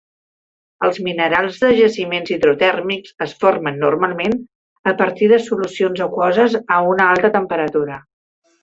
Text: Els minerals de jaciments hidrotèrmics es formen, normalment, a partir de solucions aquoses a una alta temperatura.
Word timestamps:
Els 0.85 0.95
minerals 1.07 1.59
de 1.63 1.69
jaciments 1.79 2.31
hidrotèrmics 2.37 3.13
es 3.27 3.37
formen, 3.45 3.79
normalment, 3.85 4.35
a 4.93 4.97
partir 5.05 5.31
de 5.35 5.43
solucions 5.51 6.05
aquoses 6.11 6.61
a 6.81 6.85
una 6.97 7.11
alta 7.15 7.37
temperatura. 7.41 8.05